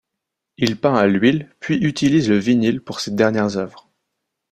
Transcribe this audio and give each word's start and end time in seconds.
Il 0.57 0.79
peint 0.79 0.95
à 0.95 1.05
l'huile 1.05 1.51
puis 1.59 1.75
utilise 1.77 2.27
le 2.27 2.39
vinyle 2.39 2.81
pour 2.81 2.99
ses 3.01 3.11
dernières 3.11 3.57
œuvres. 3.57 3.87